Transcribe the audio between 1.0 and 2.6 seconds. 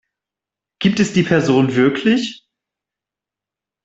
die Person wirklich?